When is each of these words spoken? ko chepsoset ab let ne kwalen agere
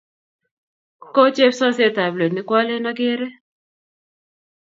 ko 1.13 1.21
chepsoset 1.35 1.95
ab 2.05 2.13
let 2.19 2.31
ne 2.33 2.41
kwalen 2.47 2.89
agere 2.91 3.27